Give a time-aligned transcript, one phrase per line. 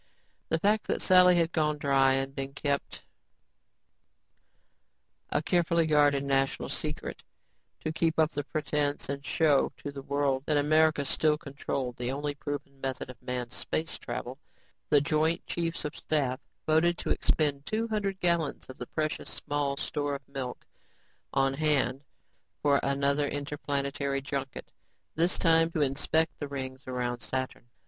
[0.49, 3.03] The fact that Sally had gone dry had been kept
[5.29, 7.21] a carefully guarded national secret.
[7.81, 12.11] To keep up the pretense and show to the world that America still controlled the
[12.11, 14.39] only proven method of manned space travel,
[14.89, 19.77] the Joint Chiefs of Staff voted to expend two hundred gallons of the precious, small
[19.77, 20.65] store of milk
[21.31, 22.01] on hand
[22.63, 24.71] for another interplanetary junket,
[25.13, 27.67] this time to inspect the rings around Saturn.